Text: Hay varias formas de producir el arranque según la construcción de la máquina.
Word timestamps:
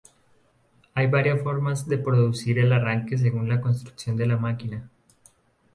Hay 0.95 1.05
varias 1.05 1.43
formas 1.43 1.87
de 1.87 1.99
producir 1.99 2.57
el 2.57 2.73
arranque 2.73 3.19
según 3.19 3.47
la 3.49 3.61
construcción 3.61 4.17
de 4.17 4.25
la 4.25 4.35
máquina. 4.37 4.89